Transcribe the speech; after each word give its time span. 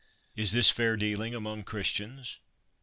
Is 0.35 0.51
this 0.51 0.71
fair 0.71 0.97
dealing 0.97 1.35
among 1.35 1.61
Christians? 1.63 2.39